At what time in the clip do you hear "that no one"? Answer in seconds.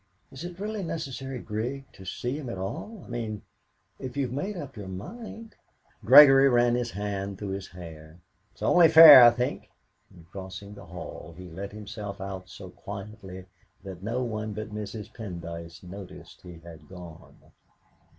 13.83-14.53